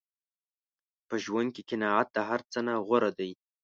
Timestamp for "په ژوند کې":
1.07-1.61